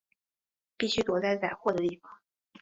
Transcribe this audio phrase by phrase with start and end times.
[0.77, 2.11] 必须躲在载货的地方